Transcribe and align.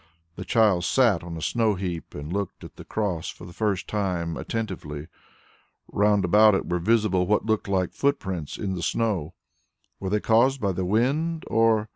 The 0.35 0.43
child 0.45 0.83
sat 0.83 1.23
on 1.23 1.37
a 1.37 1.43
snow 1.43 1.75
heap, 1.75 2.15
and 2.15 2.33
looked 2.33 2.63
at 2.63 2.75
the 2.75 2.83
cross 2.83 3.29
for 3.29 3.45
the 3.45 3.53
first 3.53 3.87
time 3.87 4.35
attentively. 4.35 5.09
Round 5.93 6.25
about 6.25 6.67
were 6.67 6.79
visible 6.79 7.27
what 7.27 7.45
looked 7.45 7.67
like 7.67 7.93
footprints 7.93 8.57
in 8.57 8.73
the 8.73 8.81
snow. 8.81 9.35
Were 9.99 10.09
they 10.09 10.19
caused 10.19 10.59
by 10.59 10.71
the 10.71 10.85
wind, 10.85 11.43
or 11.45 11.87